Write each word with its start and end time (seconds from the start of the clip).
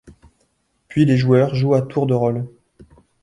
Puis 0.87 1.05
les 1.05 1.15
joueurs 1.15 1.53
jouent 1.53 1.75
à 1.75 1.83
tour 1.83 2.07
de 2.07 2.15
rôle. 2.15 2.47